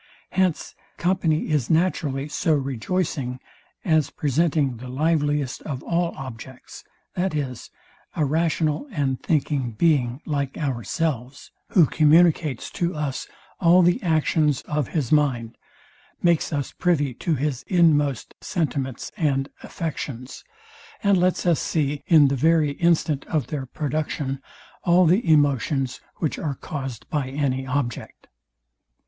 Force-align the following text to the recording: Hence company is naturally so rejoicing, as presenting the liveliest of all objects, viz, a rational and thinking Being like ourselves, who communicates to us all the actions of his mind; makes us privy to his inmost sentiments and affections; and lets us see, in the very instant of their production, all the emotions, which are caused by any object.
Hence 0.31 0.73
company 0.97 1.47
is 1.49 1.69
naturally 1.69 2.27
so 2.27 2.53
rejoicing, 2.55 3.39
as 3.85 4.09
presenting 4.09 4.77
the 4.77 4.87
liveliest 4.87 5.61
of 5.61 5.83
all 5.83 6.15
objects, 6.17 6.83
viz, 7.15 7.69
a 8.15 8.25
rational 8.25 8.87
and 8.89 9.21
thinking 9.21 9.73
Being 9.73 10.19
like 10.25 10.57
ourselves, 10.57 11.51
who 11.73 11.85
communicates 11.85 12.71
to 12.71 12.95
us 12.95 13.27
all 13.59 13.83
the 13.83 14.01
actions 14.01 14.61
of 14.63 14.87
his 14.87 15.11
mind; 15.11 15.55
makes 16.23 16.51
us 16.51 16.71
privy 16.71 17.13
to 17.21 17.35
his 17.35 17.61
inmost 17.67 18.33
sentiments 18.43 19.11
and 19.15 19.49
affections; 19.61 20.43
and 21.03 21.15
lets 21.15 21.45
us 21.45 21.59
see, 21.59 22.01
in 22.07 22.29
the 22.29 22.35
very 22.35 22.71
instant 22.71 23.23
of 23.27 23.45
their 23.53 23.67
production, 23.67 24.41
all 24.83 25.05
the 25.05 25.31
emotions, 25.31 26.01
which 26.15 26.39
are 26.39 26.55
caused 26.55 27.07
by 27.11 27.29
any 27.29 27.67
object. 27.67 28.25